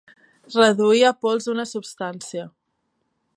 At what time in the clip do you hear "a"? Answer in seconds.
1.09-1.11